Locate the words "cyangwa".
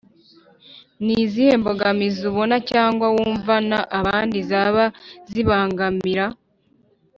2.71-3.05